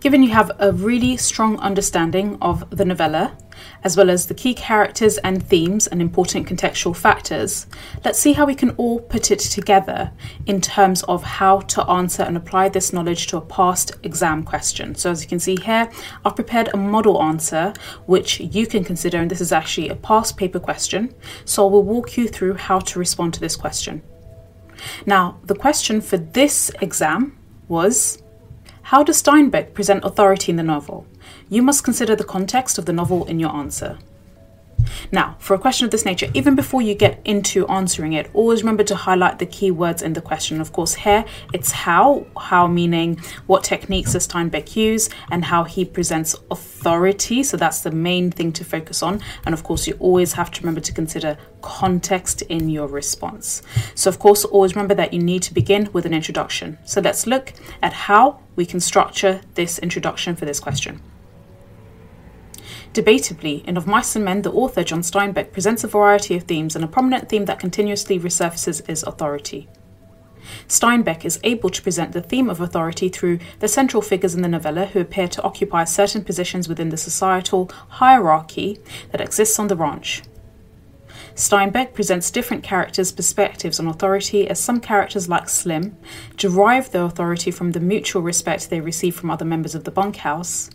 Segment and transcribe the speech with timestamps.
[0.00, 3.36] Given you have a really strong understanding of the novella,
[3.82, 7.66] as well as the key characters and themes and important contextual factors,
[8.04, 10.12] let's see how we can all put it together
[10.46, 14.94] in terms of how to answer and apply this knowledge to a past exam question.
[14.94, 15.90] So, as you can see here,
[16.24, 17.72] I've prepared a model answer
[18.06, 21.12] which you can consider, and this is actually a past paper question.
[21.44, 24.02] So, I will walk you through how to respond to this question.
[25.06, 28.22] Now, the question for this exam was
[28.88, 31.04] how does Steinbeck present authority in the novel?
[31.50, 33.98] You must consider the context of the novel in your answer.
[35.12, 38.62] Now, for a question of this nature, even before you get into answering it, always
[38.62, 40.60] remember to highlight the key words in the question.
[40.60, 45.84] Of course, here it's how, how meaning what techniques does Steinbeck use and how he
[45.84, 47.42] presents authority.
[47.42, 49.20] So that's the main thing to focus on.
[49.46, 53.62] And of course, you always have to remember to consider context in your response.
[53.94, 56.78] So, of course, always remember that you need to begin with an introduction.
[56.84, 61.00] So let's look at how we can structure this introduction for this question.
[62.92, 66.74] Debatably, in Of Mice and Men, the author, John Steinbeck, presents a variety of themes,
[66.74, 69.68] and a prominent theme that continuously resurfaces is authority.
[70.66, 74.48] Steinbeck is able to present the theme of authority through the central figures in the
[74.48, 78.78] novella who appear to occupy certain positions within the societal hierarchy
[79.12, 80.22] that exists on the ranch.
[81.38, 85.96] Steinbeck presents different characters' perspectives on authority as some characters, like Slim,
[86.36, 90.68] derive their authority from the mutual respect they receive from other members of the bunkhouse,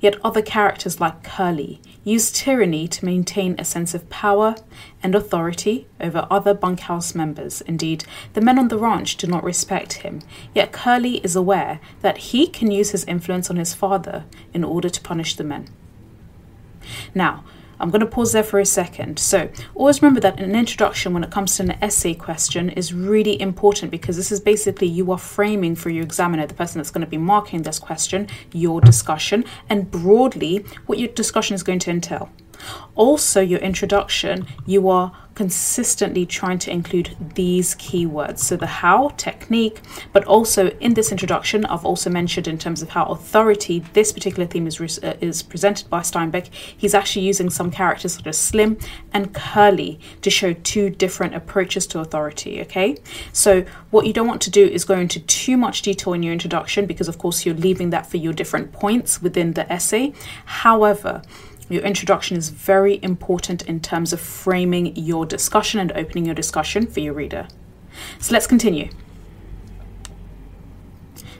[0.00, 4.56] yet other characters, like Curly, use tyranny to maintain a sense of power
[5.04, 7.60] and authority over other bunkhouse members.
[7.60, 12.18] Indeed, the men on the ranch do not respect him, yet Curly is aware that
[12.18, 15.68] he can use his influence on his father in order to punish the men.
[17.14, 17.44] Now,
[17.80, 19.18] I'm going to pause there for a second.
[19.18, 23.40] So, always remember that an introduction when it comes to an essay question is really
[23.40, 27.04] important because this is basically you are framing for your examiner, the person that's going
[27.04, 31.90] to be marking this question, your discussion, and broadly what your discussion is going to
[31.90, 32.30] entail.
[32.94, 38.40] Also, your introduction, you are consistently trying to include these keywords.
[38.40, 39.80] So, the how, technique,
[40.12, 44.48] but also in this introduction, I've also mentioned in terms of how authority, this particular
[44.48, 46.46] theme is, uh, is presented by Steinbeck.
[46.52, 48.78] He's actually using some characters such as Slim
[49.12, 52.60] and Curly to show two different approaches to authority.
[52.62, 52.96] Okay,
[53.32, 56.32] so what you don't want to do is go into too much detail in your
[56.32, 60.12] introduction because, of course, you're leaving that for your different points within the essay.
[60.46, 61.22] However,
[61.68, 66.86] your introduction is very important in terms of framing your discussion and opening your discussion
[66.86, 67.48] for your reader.
[68.18, 68.90] So let's continue.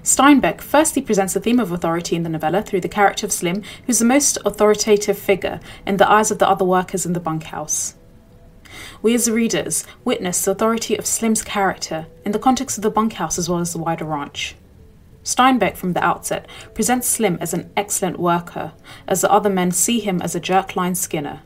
[0.02, 3.62] Steinbeck firstly presents the theme of authority in the novella through the character of Slim,
[3.86, 7.94] who's the most authoritative figure in the eyes of the other workers in the bunkhouse.
[9.02, 13.38] We as readers witness the authority of Slim's character in the context of the bunkhouse
[13.38, 14.56] as well as the wider ranch.
[15.24, 18.72] Steinbeck, from the outset, presents Slim as an excellent worker,
[19.06, 21.42] as the other men see him as a jerkline skinner.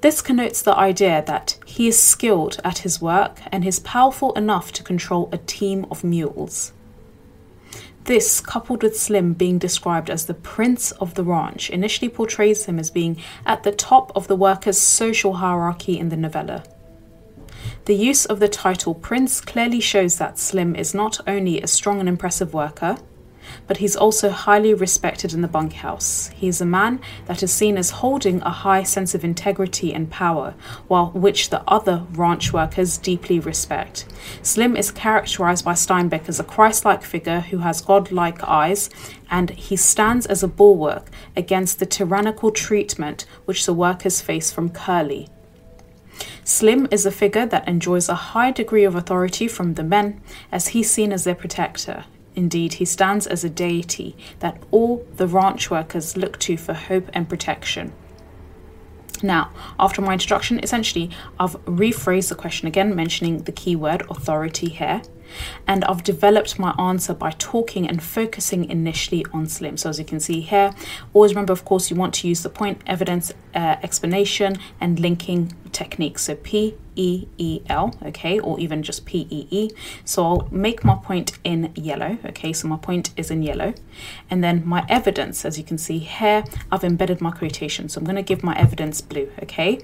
[0.00, 4.72] This connotes the idea that he is skilled at his work and is powerful enough
[4.72, 6.72] to control a team of mules.
[8.04, 12.78] This, coupled with Slim being described as the prince of the ranch, initially portrays him
[12.78, 16.62] as being at the top of the workers' social hierarchy in the novella.
[17.86, 22.00] The use of the title Prince clearly shows that Slim is not only a strong
[22.00, 22.98] and impressive worker,
[23.68, 26.26] but he's also highly respected in the bunkhouse.
[26.34, 30.10] He is a man that is seen as holding a high sense of integrity and
[30.10, 30.56] power,
[30.88, 34.04] while which the other ranch workers deeply respect.
[34.42, 38.90] Slim is characterized by Steinbeck as a Christ-like figure who has God-like eyes,
[39.30, 44.70] and he stands as a bulwark against the tyrannical treatment which the workers face from
[44.70, 45.28] Curly.
[46.46, 50.20] Slim is a figure that enjoys a high degree of authority from the men,
[50.52, 52.04] as he's seen as their protector.
[52.36, 57.10] Indeed, he stands as a deity that all the ranch workers look to for hope
[57.12, 57.92] and protection.
[59.24, 59.50] Now,
[59.80, 61.10] after my introduction, essentially,
[61.40, 65.02] I've rephrased the question again, mentioning the keyword authority here
[65.66, 69.76] and I've developed my answer by talking and focusing initially on Slim.
[69.76, 70.74] So as you can see here,
[71.12, 75.52] always remember, of course, you want to use the point, evidence, uh, explanation, and linking
[75.72, 76.22] techniques.
[76.22, 79.70] So P E E L, okay, or even just P E E.
[80.04, 83.74] So I'll make my point in yellow, okay, so my point is in yellow.
[84.30, 87.88] And then my evidence, as you can see here, I've embedded my quotation.
[87.88, 89.80] So I'm going to give my evidence blue, okay.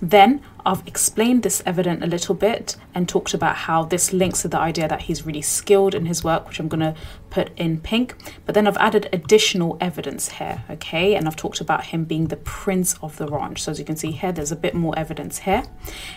[0.00, 4.48] Then I've explained this evidence a little bit and talked about how this links to
[4.48, 6.94] the idea that he's really skilled in his work, which I'm going to
[7.30, 8.14] put in pink.
[8.44, 11.14] But then I've added additional evidence here, okay?
[11.16, 13.62] And I've talked about him being the prince of the ranch.
[13.62, 15.64] So as you can see here, there's a bit more evidence here.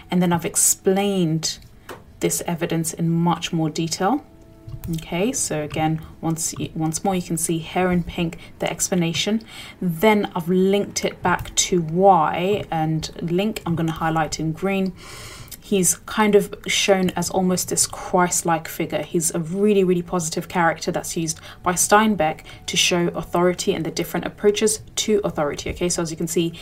[0.09, 1.59] And then I've explained
[2.19, 4.23] this evidence in much more detail.
[4.95, 9.43] Okay, so again, once once more, you can see here in pink the explanation.
[9.81, 14.93] Then I've linked it back to why, and link I'm going to highlight in green.
[15.67, 19.01] He's kind of shown as almost this Christ-like figure.
[19.03, 23.91] He's a really, really positive character that's used by Steinbeck to show authority and the
[23.91, 25.69] different approaches to authority.
[25.71, 26.53] Okay, so as you can see,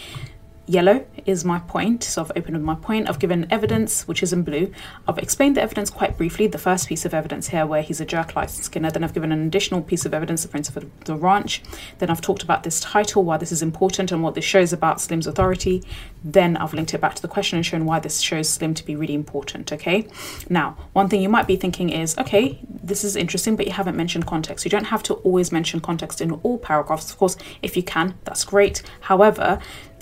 [0.68, 3.08] Yellow is my point, so I've opened with my point.
[3.08, 4.72] I've given evidence, which is in blue.
[5.08, 8.06] I've explained the evidence quite briefly, the first piece of evidence here where he's a
[8.06, 8.90] jerkline skinner.
[8.90, 11.62] Then I've given an additional piece of evidence, the principle of the ranch.
[12.00, 15.00] Then I've talked about this title, why this is important and what this shows about
[15.00, 15.84] Slim's authority.
[16.24, 18.84] Then I've linked it back to the question and shown why this shows Slim to
[18.84, 20.08] be really important, okay?
[20.50, 23.96] Now, one thing you might be thinking is, okay, this is interesting, but you haven't
[23.96, 24.66] mentioned context.
[24.66, 27.12] You don't have to always mention context in all paragraphs.
[27.12, 28.82] Of course, if you can, that's great.
[29.02, 29.60] However,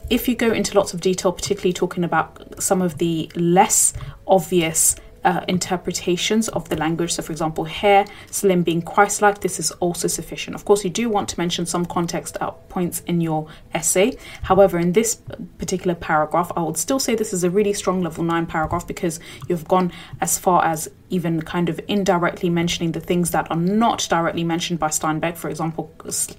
[0.09, 3.93] if you go into lots of detail, particularly talking about some of the less
[4.27, 7.13] obvious uh, interpretations of the language.
[7.13, 10.55] So, for example, here, slim being Christ like, this is also sufficient.
[10.55, 14.17] Of course, you do want to mention some context at points in your essay.
[14.43, 15.15] However, in this
[15.57, 19.19] particular paragraph, I would still say this is a really strong level 9 paragraph because
[19.47, 19.91] you've gone
[20.21, 24.79] as far as even kind of indirectly mentioning the things that are not directly mentioned
[24.79, 25.37] by Steinbeck.
[25.37, 25.93] For example,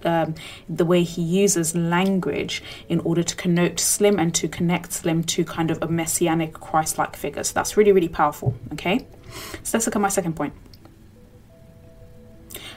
[0.05, 0.35] um,
[0.69, 5.45] the way he uses language in order to connote Slim and to connect Slim to
[5.45, 7.45] kind of a messianic Christ like figure.
[7.45, 8.55] So that's really, really powerful.
[8.73, 9.07] Okay,
[9.63, 10.55] so let's look at my second point.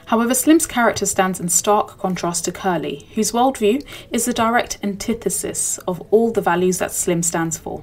[0.06, 5.76] However, Slim's character stands in stark contrast to Curly, whose worldview is the direct antithesis
[5.86, 7.82] of all the values that Slim stands for.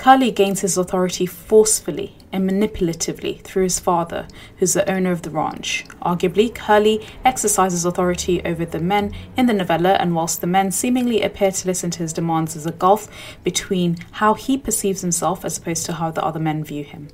[0.00, 4.26] Curly gains his authority forcefully and manipulatively through his father,
[4.56, 5.84] who's the owner of the ranch.
[6.00, 11.20] Arguably, Curly exercises authority over the men in the novella, and whilst the men seemingly
[11.20, 13.08] appear to listen to his demands, there's a gulf
[13.44, 17.08] between how he perceives himself as opposed to how the other men view him.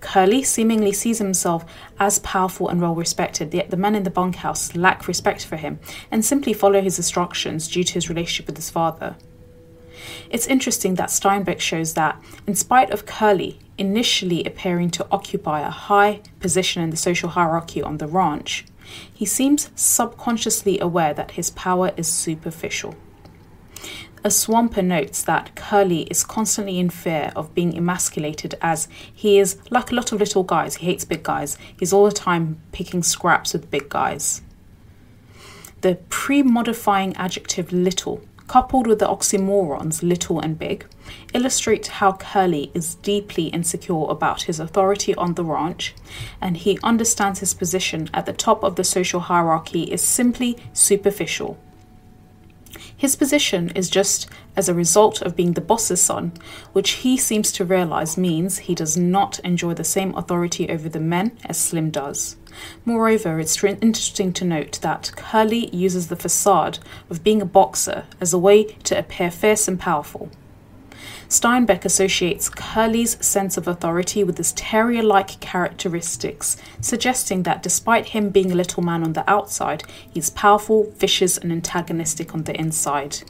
[0.00, 1.64] Curly seemingly sees himself
[2.00, 5.78] as powerful and well respected, yet the men in the bunkhouse lack respect for him
[6.10, 9.14] and simply follow his instructions due to his relationship with his father.
[10.30, 15.70] It's interesting that Steinbeck shows that, in spite of Curly initially appearing to occupy a
[15.70, 18.64] high position in the social hierarchy on the ranch,
[19.12, 22.94] he seems subconsciously aware that his power is superficial.
[24.24, 29.58] A swamper notes that Curly is constantly in fear of being emasculated as he is
[29.70, 30.76] like a lot of little guys.
[30.76, 31.58] He hates big guys.
[31.76, 34.42] He's all the time picking scraps with big guys.
[35.80, 38.20] The pre modifying adjective little
[38.52, 40.84] coupled with the oxymorons little and big,
[41.32, 45.94] illustrate how Curly is deeply insecure about his authority on the ranch,
[46.38, 51.56] and he understands his position at the top of the social hierarchy is simply superficial.
[53.02, 56.34] His position is just as a result of being the boss's son,
[56.72, 61.00] which he seems to realize means he does not enjoy the same authority over the
[61.00, 62.36] men as Slim does.
[62.84, 66.78] Moreover, it's interesting to note that Curly uses the facade
[67.10, 70.30] of being a boxer as a way to appear fierce and powerful.
[71.28, 78.30] Steinbeck associates Curly's sense of authority with his terrier like characteristics, suggesting that despite him
[78.30, 83.22] being a little man on the outside, he's powerful, vicious, and antagonistic on the inside.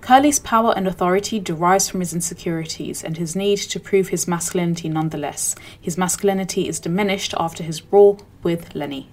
[0.00, 4.88] Curly's power and authority derives from his insecurities and his need to prove his masculinity
[4.88, 5.54] nonetheless.
[5.80, 9.08] His masculinity is diminished after his brawl with Lennie.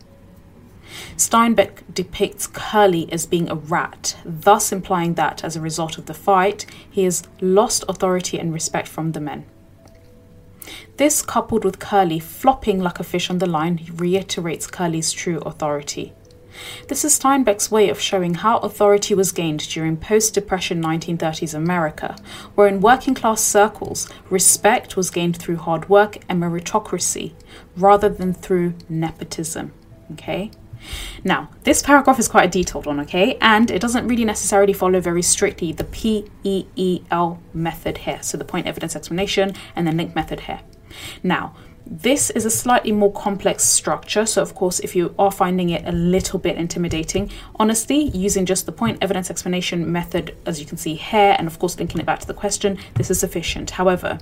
[1.18, 6.14] Steinbeck depicts Curly as being a rat, thus implying that, as a result of the
[6.14, 9.46] fight, he has lost authority and respect from the men.
[10.98, 16.14] This, coupled with Curly flopping like a fish on the line, reiterates Curly's true authority.
[16.88, 22.16] This is Steinbeck's way of showing how authority was gained during post Depression 1930s America,
[22.54, 27.34] where in working class circles, respect was gained through hard work and meritocracy
[27.76, 29.74] rather than through nepotism.
[30.12, 30.52] Okay?
[31.24, 33.38] Now, this paragraph is quite a detailed one, okay?
[33.42, 38.22] And it doesn't really necessarily follow very strictly the PEEL method here.
[38.22, 40.62] So the point evidence explanation and then link method here.
[41.24, 45.70] Now, this is a slightly more complex structure, so of course, if you are finding
[45.70, 50.66] it a little bit intimidating, honestly, using just the point evidence explanation method, as you
[50.66, 53.72] can see here, and of course, linking it back to the question, this is sufficient.
[53.72, 54.18] However,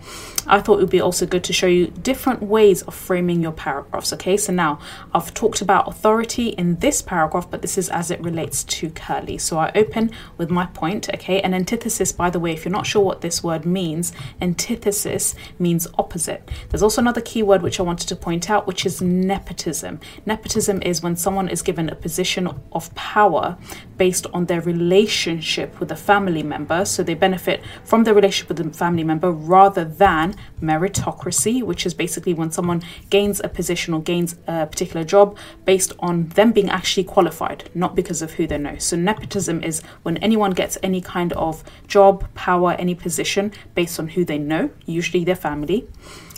[0.47, 3.51] I thought it would be also good to show you different ways of framing your
[3.51, 4.11] paragraphs.
[4.13, 4.79] Okay, so now
[5.13, 9.37] I've talked about authority in this paragraph, but this is as it relates to Curly.
[9.37, 12.87] So I open with my point, okay, and antithesis, by the way, if you're not
[12.87, 16.49] sure what this word means, antithesis means opposite.
[16.69, 19.99] There's also another key word which I wanted to point out, which is nepotism.
[20.25, 23.57] Nepotism is when someone is given a position of power
[23.97, 26.85] based on their relationship with a family member.
[26.85, 31.93] So they benefit from their relationship with the family member rather than meritocracy, which is
[31.93, 36.69] basically when someone gains a position or gains a particular job based on them being
[36.69, 38.77] actually qualified, not because of who they know.
[38.77, 44.07] So nepotism is when anyone gets any kind of job, power, any position based on
[44.07, 45.87] who they know, usually their family.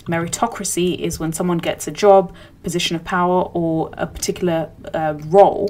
[0.06, 2.34] Meritocracy is when someone gets a job,
[2.64, 5.70] position of power, or a particular uh, role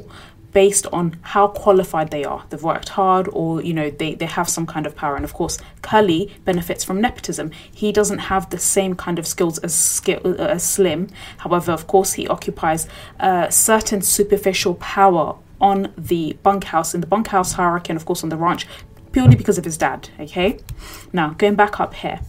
[0.53, 2.45] based on how qualified they are.
[2.49, 5.15] They've worked hard or, you know, they, they have some kind of power.
[5.15, 7.51] And of course, Curly benefits from nepotism.
[7.73, 11.09] He doesn't have the same kind of skills as, skill, uh, as Slim.
[11.37, 12.87] However, of course, he occupies
[13.19, 18.29] a certain superficial power on the bunkhouse, in the bunkhouse hierarchy, and of course on
[18.29, 18.67] the ranch,
[19.11, 20.09] purely because of his dad.
[20.19, 20.59] Okay?
[21.11, 22.19] Now, going back up here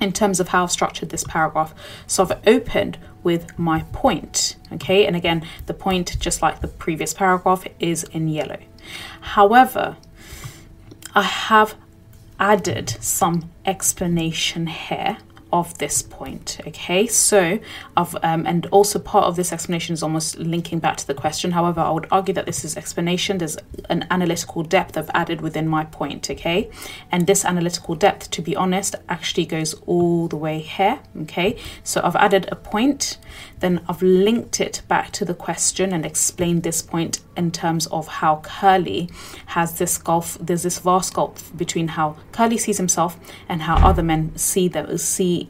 [0.00, 1.74] in terms of how I've structured this paragraph.
[2.06, 5.06] So I've opened with my point, okay?
[5.06, 8.58] And again, the point, just like the previous paragraph, is in yellow.
[9.20, 9.96] However,
[11.14, 11.74] I have
[12.38, 15.18] added some explanation here
[15.52, 16.58] of this point.
[16.66, 17.58] Okay, so
[17.96, 21.52] of um, and also part of this explanation is almost linking back to the question.
[21.52, 23.38] However, I would argue that this is explanation.
[23.38, 23.56] There's
[23.88, 26.30] an analytical depth I've added within my point.
[26.30, 26.70] Okay,
[27.10, 31.00] and this analytical depth, to be honest, actually goes all the way here.
[31.22, 33.18] Okay, so I've added a point,
[33.60, 38.06] then I've linked it back to the question and explained this point in terms of
[38.06, 39.10] how Curly
[39.46, 40.36] has this gulf.
[40.40, 44.86] There's this vast gulf between how Curly sees himself and how other men see them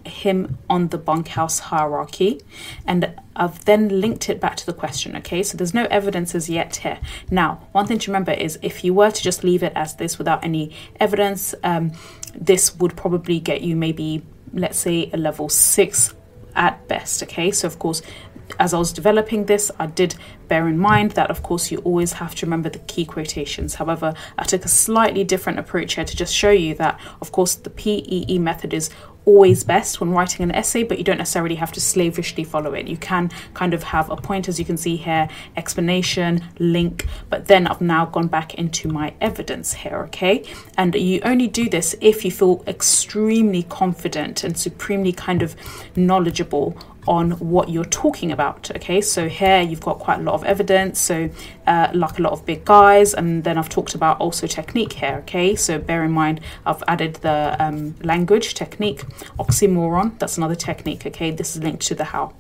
[0.05, 2.41] him on the bunkhouse hierarchy.
[2.87, 5.43] And I've then linked it back to the question, okay?
[5.43, 6.99] So there's no evidence as yet here.
[7.31, 10.19] Now, one thing to remember is if you were to just leave it as this
[10.19, 11.93] without any evidence, um,
[12.35, 16.15] this would probably get you maybe, let's say, a level six
[16.55, 17.51] at best, okay?
[17.51, 18.03] So, of course,
[18.59, 20.17] as I was developing this, I did
[20.49, 23.75] bear in mind that, of course, you always have to remember the key quotations.
[23.75, 27.55] However, I took a slightly different approach here to just show you that, of course,
[27.55, 28.91] the PEE method is
[29.25, 32.89] always best when writing an essay, but you don't necessarily have to slavishly follow it.
[32.89, 37.47] You can kind of have a point, as you can see here, explanation, link, but
[37.47, 40.45] then I've now gone back into my evidence here, okay?
[40.77, 45.55] And you only do this if you feel extremely confident and supremely kind of
[45.97, 46.77] knowledgeable
[47.11, 48.71] on what you're talking about.
[48.77, 51.29] Okay, so here you've got quite a lot of evidence, so
[51.67, 55.17] uh, like a lot of big guys, and then I've talked about also technique here.
[55.25, 59.03] Okay, so bear in mind I've added the um, language technique,
[59.41, 61.05] oxymoron, that's another technique.
[61.05, 62.33] Okay, this is linked to the how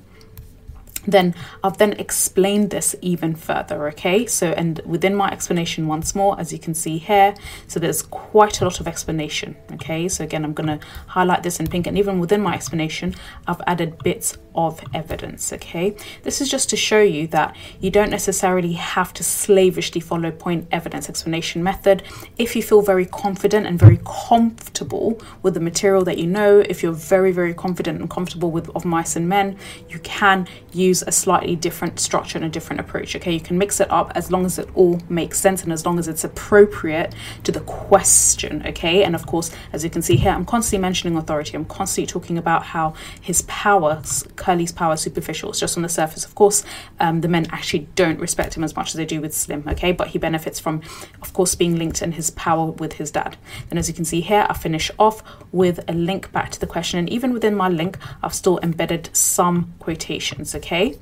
[1.07, 1.35] then
[1.65, 4.27] I've then explained this even further, okay?
[4.27, 7.35] So, and within my explanation once more, as you can see here,
[7.67, 10.09] so there's quite a lot of explanation, okay?
[10.09, 13.15] So again, I'm gonna highlight this in pink, and even within my explanation,
[13.47, 15.97] I've added bits of evidence, okay?
[16.23, 20.66] This is just to show you that you don't necessarily have to slavishly follow point
[20.71, 22.02] evidence explanation method.
[22.38, 26.83] If you feel very confident and very comfortable with the material that you know, if
[26.83, 29.57] you're very, very confident and comfortable with of mice and men,
[29.88, 33.33] you can use a slightly different structure and a different approach, okay?
[33.33, 35.99] You can mix it up as long as it all makes sense and as long
[35.99, 37.14] as it's appropriate
[37.45, 39.04] to the question, okay?
[39.04, 41.57] And of course, as you can see here, I'm constantly mentioning authority.
[41.57, 45.50] I'm constantly talking about how his powers Curly's power superficial.
[45.50, 46.25] It's just on the surface.
[46.25, 46.64] Of course,
[46.99, 49.92] um, the men actually don't respect him as much as they do with Slim, okay?
[49.92, 50.80] But he benefits from,
[51.23, 53.37] of course, being linked in his power with his dad.
[53.68, 56.66] And as you can see here, I finish off with a link back to the
[56.66, 56.99] question.
[56.99, 60.99] And even within my link, I've still embedded some quotations, okay?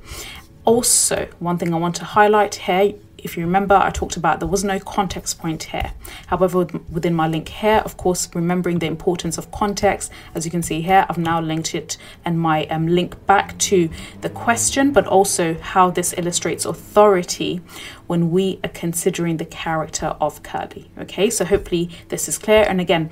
[0.65, 2.93] Also, one thing I want to highlight here
[3.23, 5.93] if you remember, I talked about there was no context point here.
[6.27, 10.63] However, within my link here, of course, remembering the importance of context, as you can
[10.63, 13.89] see here, I've now linked it and my um, link back to
[14.21, 17.61] the question, but also how this illustrates authority
[18.07, 20.89] when we are considering the character of Curly.
[20.97, 22.63] Okay, so hopefully this is clear.
[22.67, 23.11] And again,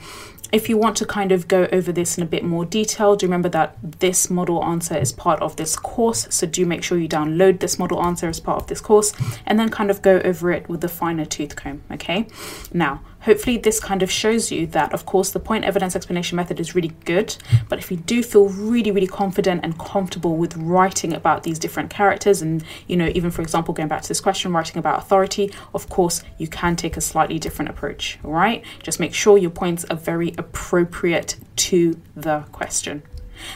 [0.52, 3.26] if you want to kind of go over this in a bit more detail, do
[3.26, 6.28] remember that this model answer is part of this course.
[6.30, 9.14] So do make sure you download this model answer as part of this course
[9.46, 12.28] and then kind of go over it with the finer tooth comb, okay?
[12.74, 16.62] Now, Hopefully this kind of shows you that, of course, the point evidence explanation method
[16.62, 17.36] is really good,
[17.68, 21.90] but if you do feel really, really confident and comfortable with writing about these different
[21.90, 25.52] characters and, you know, even for example, going back to this question, writing about authority,
[25.74, 28.64] of course, you can take a slightly different approach, right?
[28.82, 33.04] Just make sure your points are very appropriate to the question.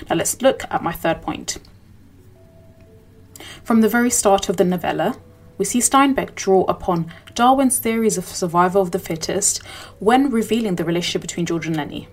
[0.10, 1.60] Now let's look at my third point.
[3.64, 5.16] From the very start of the novella,
[5.58, 9.64] we see Steinbeck draw upon Darwin's theories of survival of the fittest
[10.00, 12.08] when revealing the relationship between George and Lennie.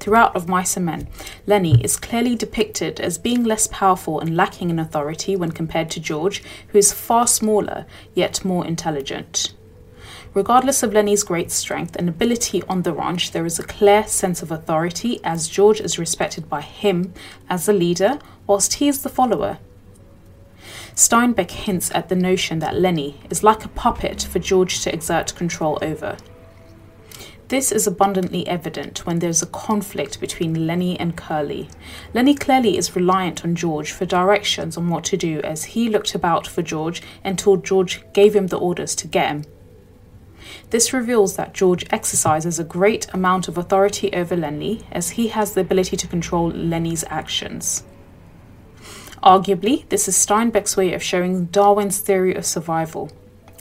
[0.00, 1.08] Throughout Of Mice and Men,
[1.46, 6.00] Lennie is clearly depicted as being less powerful and lacking in authority when compared to
[6.00, 9.54] George, who is far smaller yet more intelligent.
[10.34, 14.40] Regardless of Lennie's great strength and ability on the ranch, there is a clear sense
[14.40, 17.12] of authority as George is respected by him
[17.48, 19.58] as the leader, whilst he is the follower.
[20.98, 25.32] Steinbeck hints at the notion that Lennie is like a puppet for George to exert
[25.36, 26.16] control over.
[27.46, 31.70] This is abundantly evident when there's a conflict between Lennie and Curly.
[32.14, 36.16] Lennie clearly is reliant on George for directions on what to do as he looked
[36.16, 39.44] about for George until George gave him the orders to get him.
[40.70, 45.52] This reveals that George exercises a great amount of authority over Lennie as he has
[45.54, 47.84] the ability to control Lennie's actions.
[49.22, 53.10] Arguably, this is Steinbeck's way of showing Darwin's theory of survival,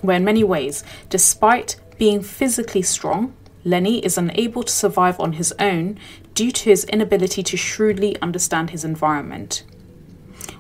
[0.01, 3.33] where in many ways, despite being physically strong,
[3.63, 5.97] Lennie is unable to survive on his own
[6.35, 9.63] due to his inability to shrewdly understand his environment.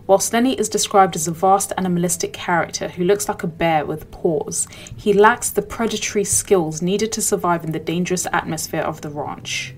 [0.07, 4.09] Whilst Lennie is described as a vast animalistic character who looks like a bear with
[4.09, 9.09] paws, he lacks the predatory skills needed to survive in the dangerous atmosphere of the
[9.09, 9.75] ranch.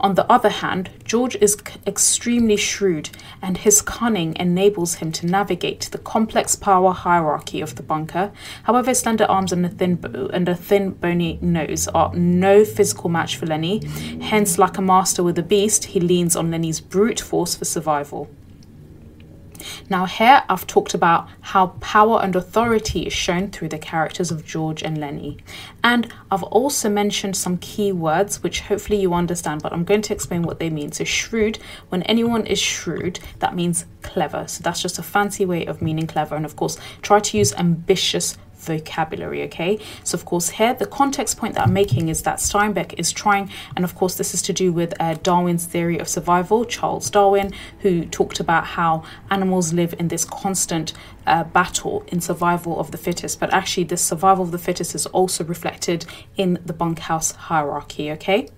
[0.00, 3.10] On the other hand, George is extremely shrewd,
[3.42, 8.32] and his cunning enables him to navigate the complex power hierarchy of the bunker.
[8.62, 12.64] However, his slender arms and a thin bo- and a thin bony nose are no
[12.64, 13.84] physical match for Lennie.
[14.22, 18.30] Hence, like a master with a beast, he leans on Lennie's brute force for survival.
[19.88, 24.44] Now, here I've talked about how power and authority is shown through the characters of
[24.44, 25.38] George and Lennie.
[25.82, 30.14] And I've also mentioned some key words which hopefully you understand, but I'm going to
[30.14, 30.92] explain what they mean.
[30.92, 34.46] So, shrewd, when anyone is shrewd, that means clever.
[34.46, 36.36] So, that's just a fancy way of meaning clever.
[36.36, 39.78] And of course, try to use ambitious vocabulary, okay?
[40.04, 43.50] So, of course, here the context point that I'm making is that Steinbeck is trying,
[43.76, 47.52] and of course, this is to do with uh, Darwin's theory of survival, Charles Darwin,
[47.80, 50.92] who talked about how animals live in this constant
[51.26, 55.06] uh, battle in survival of the fittest, but actually, this survival of the fittest is
[55.06, 58.48] also reflected in the bunkhouse hierarchy, okay?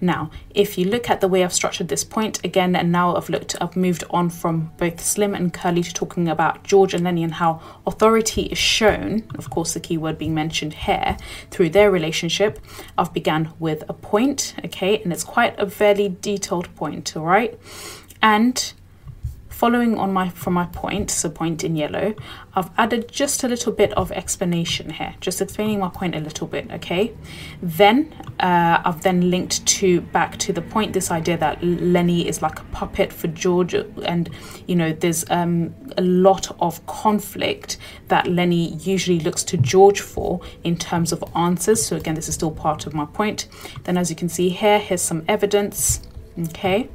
[0.00, 3.28] Now, if you look at the way I've structured this point again, and now I've
[3.28, 7.24] looked, I've moved on from both Slim and Curly to talking about George and Lennie
[7.24, 11.16] and how authority is shown, of course, the keyword being mentioned here,
[11.50, 12.58] through their relationship.
[12.96, 17.58] I've begun with a point, okay, and it's quite a fairly detailed point, all right?
[18.20, 18.72] And
[19.58, 22.14] following on my from my point, so point in yellow,
[22.54, 26.46] I've added just a little bit of explanation here, just explaining my point a little
[26.46, 27.12] bit, okay?
[27.60, 32.40] Then uh, I've then linked to back to the point, this idea that Lennie is
[32.40, 34.30] like a puppet for George, and
[34.68, 40.40] you know, there's um, a lot of conflict that Lennie usually looks to George for
[40.62, 41.84] in terms of answers.
[41.84, 43.48] So again, this is still part of my point.
[43.82, 46.00] Then as you can see here, here's some evidence,
[46.50, 46.88] okay?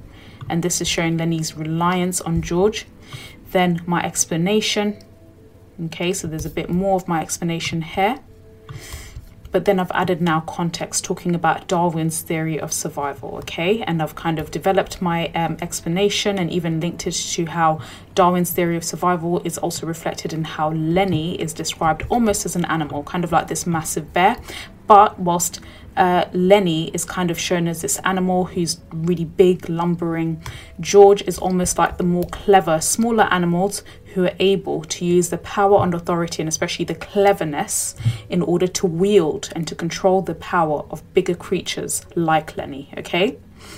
[0.49, 2.85] And this is showing Lennie's reliance on George.
[3.51, 5.03] Then my explanation.
[5.85, 8.19] Okay, so there's a bit more of my explanation here.
[9.53, 13.83] But then I've added now context talking about Darwin's theory of survival, okay?
[13.83, 17.79] And I've kind of developed my um, explanation and even linked it to how
[18.15, 22.65] Darwin's theory of survival is also reflected in how Lennie is described almost as an
[22.65, 24.37] animal, kind of like this massive bear.
[24.87, 25.59] But whilst
[25.95, 30.41] uh, Lennie is kind of shown as this animal who's really big, lumbering.
[30.79, 35.37] George is almost like the more clever, smaller animals who are able to use the
[35.37, 37.95] power and authority and especially the cleverness
[38.29, 43.37] in order to wield and to control the power of bigger creatures like Lennie, okay?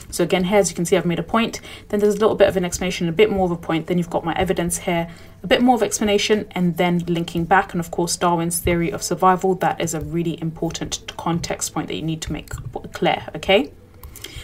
[0.10, 1.62] So again, here as you can see, I've made a point.
[1.89, 3.88] Then there's a little bit of an explanation, a bit more of a point.
[3.88, 5.10] Then you've got my evidence here,
[5.43, 7.74] a bit more of explanation, and then linking back.
[7.74, 9.56] And of course, Darwin's theory of survival.
[9.56, 12.50] That is a really important context point that you need to make
[12.93, 13.28] clear.
[13.36, 13.71] Okay,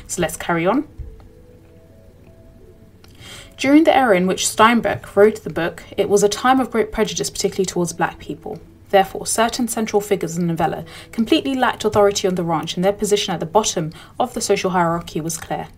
[0.08, 0.88] so let's carry on.
[3.58, 6.92] During the era in which Steinbeck wrote the book, it was a time of great
[6.92, 8.60] prejudice, particularly towards black people.
[8.92, 12.94] Therefore, certain central figures in the novella completely lacked authority on the ranch, and their
[12.94, 15.70] position at the bottom of the social hierarchy was clear.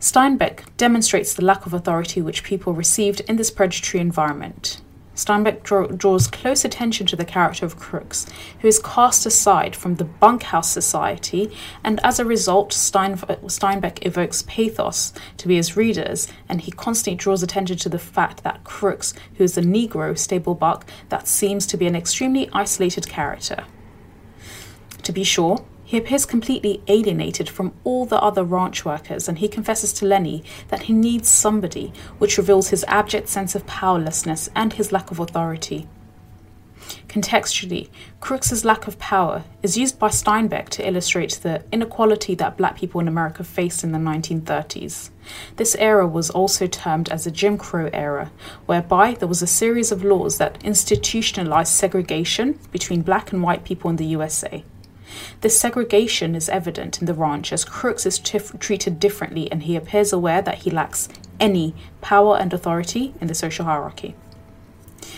[0.00, 4.80] Steinbeck demonstrates the lack of authority which people received in this predatory environment.
[5.16, 8.26] Steinbeck draw, draws close attention to the character of Crooks,
[8.60, 11.50] who is cast aside from the bunkhouse society,
[11.82, 17.16] and as a result, Stein, Steinbeck evokes pathos to be his readers, and he constantly
[17.16, 21.66] draws attention to the fact that Crooks, who is a Negro stable buck, that seems
[21.66, 23.64] to be an extremely isolated character.
[25.02, 29.46] To be sure, he appears completely alienated from all the other ranch workers, and he
[29.46, 34.72] confesses to Lennie that he needs somebody, which reveals his abject sense of powerlessness and
[34.72, 35.86] his lack of authority.
[37.08, 37.88] Contextually,
[38.20, 43.00] Crooks's lack of power is used by Steinbeck to illustrate the inequality that black people
[43.00, 45.10] in America faced in the 1930s.
[45.54, 48.30] This era was also termed as a Jim Crow era,
[48.66, 53.88] whereby there was a series of laws that institutionalized segregation between black and white people
[53.88, 54.64] in the USA.
[55.40, 59.76] This segregation is evident in the ranch as Crooks is tif- treated differently and he
[59.76, 64.14] appears aware that he lacks any power and authority in the social hierarchy.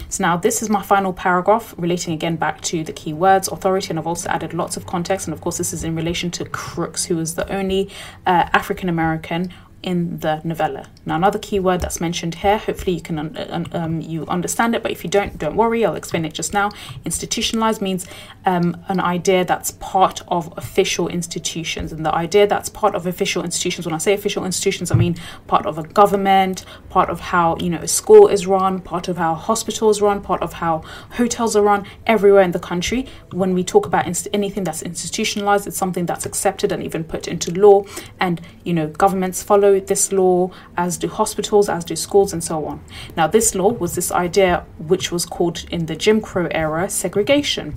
[0.09, 3.91] So now this is my final paragraph relating again back to the key words authority,
[3.91, 5.27] and I've also added lots of context.
[5.27, 7.91] And of course, this is in relation to Crooks, who is the only
[8.27, 10.89] uh, African American in the novella.
[11.07, 14.83] Now, another key word that's mentioned here, hopefully you can un- um, you understand it,
[14.83, 16.71] but if you don't, don't worry, I'll explain it just now.
[17.05, 18.07] Institutionalized means
[18.45, 23.45] um, an idea that's part of official institutions, and the idea that's part of official
[23.45, 23.87] institutions.
[23.87, 26.65] When I say official institutions, I mean part of a government,
[26.99, 30.55] part of how you know school is run, part of how hospitals run, part of
[30.55, 30.83] how
[31.21, 33.07] hotels are run everywhere in the country.
[33.43, 37.29] When we talk about inst- anything that's institutionalized, it's something that's accepted and even put
[37.29, 37.85] into law,
[38.19, 42.43] and you know governments follow follow this law, as do hospitals, as do schools, and
[42.43, 42.81] so on.
[43.17, 47.77] Now, this law was this idea which was called in the Jim Crow era segregation.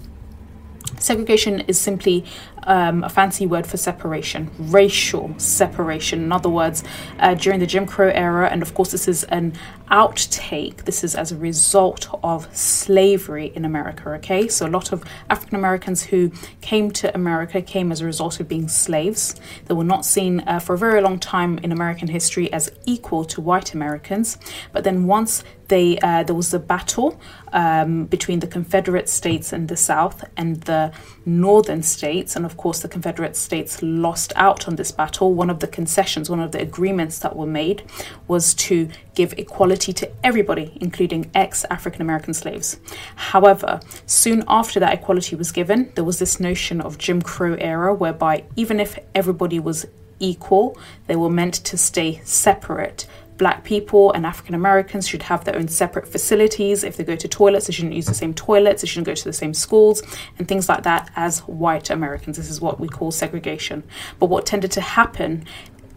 [1.00, 2.24] Segregation is simply
[2.64, 6.24] um, a fancy word for separation, racial separation.
[6.24, 6.84] In other words,
[7.20, 9.54] uh, during the Jim Crow era, and of course, this is an
[9.90, 14.48] outtake, this is as a result of slavery in America, okay?
[14.48, 18.48] So, a lot of African Americans who came to America came as a result of
[18.48, 19.36] being slaves.
[19.66, 23.26] They were not seen uh, for a very long time in American history as equal
[23.26, 24.38] to white Americans.
[24.72, 27.20] But then, once they, uh, there was a battle
[27.54, 30.92] um, between the Confederate States in the South and the
[31.26, 35.34] Northern States, and of course, the Confederate States lost out on this battle.
[35.34, 37.84] One of the concessions, one of the agreements that were made,
[38.28, 42.78] was to give equality to everybody, including ex African American slaves.
[43.16, 47.94] However, soon after that equality was given, there was this notion of Jim Crow era,
[47.94, 49.86] whereby even if everybody was
[50.20, 53.08] equal, they were meant to stay separate
[53.42, 56.84] black people and African Americans should have their own separate facilities.
[56.84, 59.24] If they go to toilets, they shouldn't use the same toilets, they shouldn't go to
[59.24, 60.04] the same schools,
[60.38, 62.38] and things like that as white Americans.
[62.38, 63.84] This is what we call segregation.
[64.20, 65.44] But what tended to happen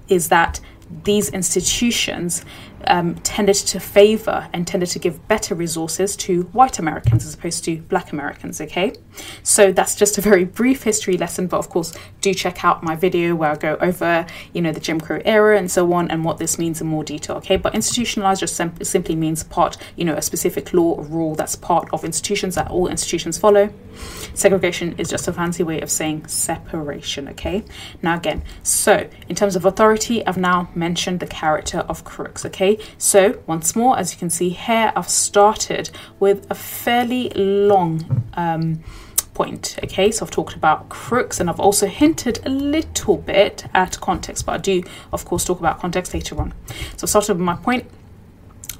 [0.08, 0.58] is that
[1.04, 2.46] these institutions
[2.86, 7.64] um, tended to favor and tended to give better resources to white Americans as opposed
[7.64, 8.60] to black Americans.
[8.60, 8.92] Okay,
[9.42, 12.96] so that's just a very brief history lesson, but of course, do check out my
[12.96, 16.24] video where I go over, you know, the Jim Crow era and so on and
[16.24, 17.36] what this means in more detail.
[17.36, 21.34] Okay, but institutionalized just sim- simply means part, you know, a specific law or rule
[21.34, 23.72] that's part of institutions that all institutions follow.
[24.34, 27.28] Segregation is just a fancy way of saying separation.
[27.28, 27.64] Okay,
[28.02, 32.44] now again, so in terms of authority, I've now mentioned the character of Crooks.
[32.46, 38.24] Okay, so once more, as you can see here, I've started with a fairly long
[38.34, 38.82] um,
[39.34, 39.76] point.
[39.82, 44.46] Okay, so I've talked about crooks and I've also hinted a little bit at context,
[44.46, 44.82] but I do,
[45.12, 46.54] of course, talk about context later on.
[46.96, 47.86] So I've started with my point,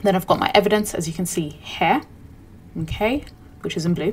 [0.03, 2.03] then I've got my evidence, as you can see here,
[2.83, 3.25] okay,
[3.63, 4.13] which is in blue.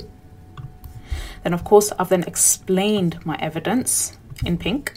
[1.44, 4.94] Then, of course, I've then explained my evidence in pink.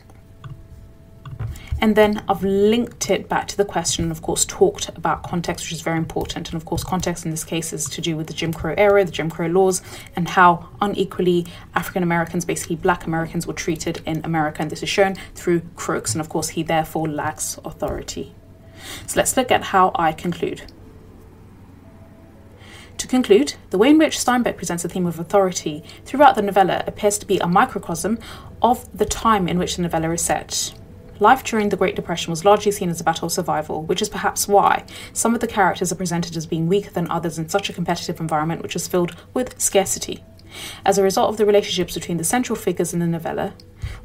[1.84, 5.66] And then I've linked it back to the question and, of course, talked about context,
[5.66, 6.48] which is very important.
[6.48, 9.04] And, of course, context in this case is to do with the Jim Crow era,
[9.04, 9.82] the Jim Crow laws,
[10.16, 11.44] and how unequally
[11.74, 14.62] African Americans, basically black Americans, were treated in America.
[14.62, 16.14] And this is shown through Crooks.
[16.14, 18.34] And, of course, he therefore lacks authority.
[19.06, 20.62] So let's look at how I conclude.
[22.96, 26.82] To conclude, the way in which Steinbeck presents the theme of authority throughout the novella
[26.86, 28.18] appears to be a microcosm
[28.62, 30.72] of the time in which the novella is set.
[31.20, 34.08] Life during the Great Depression was largely seen as a battle of survival, which is
[34.08, 37.70] perhaps why some of the characters are presented as being weaker than others in such
[37.70, 40.24] a competitive environment which is filled with scarcity.
[40.84, 43.54] As a result of the relationships between the central figures in the novella,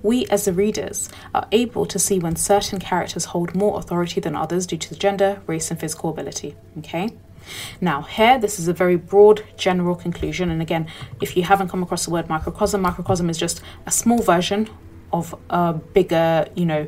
[0.04, 4.36] we as the readers are able to see when certain characters hold more authority than
[4.36, 6.56] others due to the gender, race, and physical ability.
[6.78, 7.10] Okay?
[7.82, 10.52] Now, here, this is a very broad general conclusion.
[10.52, 10.88] And again,
[11.22, 14.70] if you haven't come across the word microcosm, microcosm is just a small version
[15.12, 16.88] of a bigger, you know,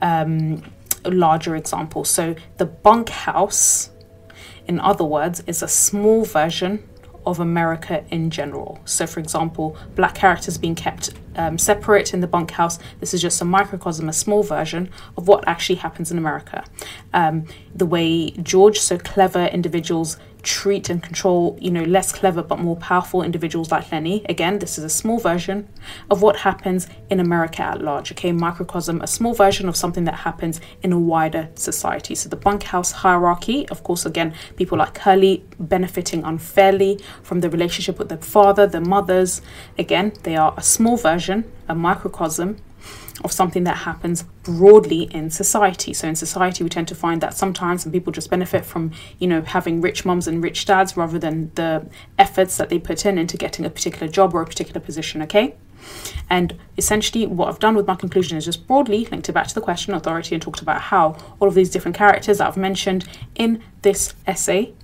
[0.00, 0.62] um,
[1.04, 2.04] larger example.
[2.04, 3.90] So the bunkhouse,
[4.66, 6.88] in other words, is a small version
[7.24, 8.80] of America in general.
[8.84, 12.78] So, for example, black characters being kept um, separate in the bunkhouse.
[13.00, 16.64] This is just a microcosm, a small version of what actually happens in America.
[17.12, 22.58] Um, the way George, so clever individuals, treat and control, you know, less clever but
[22.58, 24.24] more powerful individuals like Lennie.
[24.28, 25.68] Again, this is a small version
[26.10, 28.12] of what happens in America at large.
[28.12, 32.14] Okay, microcosm, a small version of something that happens in a wider society.
[32.14, 37.98] So the bunkhouse hierarchy, of course, again, people like Curly benefiting unfairly from the relationship
[37.98, 39.42] with their father, their mothers.
[39.78, 42.56] Again, they are a small version, a microcosm
[43.24, 45.92] of something that happens broadly in society.
[45.94, 49.28] So in society, we tend to find that sometimes some people just benefit from, you
[49.28, 51.86] know, having rich mums and rich dads rather than the
[52.18, 55.22] efforts that they put in into getting a particular job or a particular position.
[55.22, 55.54] Okay.
[56.30, 59.54] And essentially, what I've done with my conclusion is just broadly linked it back to
[59.54, 63.06] the question authority and talked about how all of these different characters that I've mentioned
[63.34, 64.74] in this essay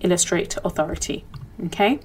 [0.00, 1.24] illustrate authority.
[1.66, 2.00] Okay,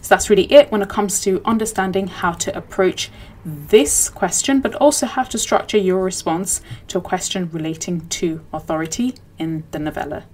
[0.00, 3.10] so that's really it when it comes to understanding how to approach
[3.48, 9.14] this question, but also how to structure your response to a question relating to authority
[9.38, 10.24] in the novella.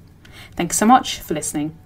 [0.56, 1.78] Thanks so much for listening.